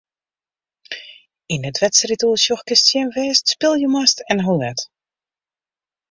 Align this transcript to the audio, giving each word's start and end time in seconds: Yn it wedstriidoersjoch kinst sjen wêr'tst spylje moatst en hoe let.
Yn 1.55 1.67
it 1.69 1.81
wedstriidoersjoch 1.81 2.63
kinst 2.67 2.87
sjen 2.91 3.11
wêr'tst 3.17 3.47
spylje 3.53 3.87
moatst 3.93 4.19
en 4.31 4.41
hoe 4.45 4.57
let. 4.63 4.79